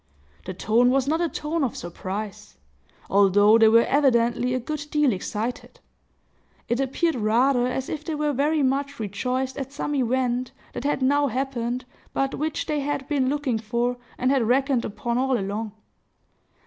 [0.45, 2.57] The tone was not a tone of surprise,
[3.07, 5.79] although they were evidently a good deal excited;
[6.67, 11.03] it appeared rather as if they were very much rejoiced at some event that had
[11.03, 15.71] now happened, but which they had been looking for, and had reckoned upon all along.